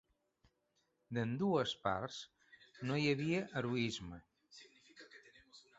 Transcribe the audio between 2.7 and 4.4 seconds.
no hi havia heroisme.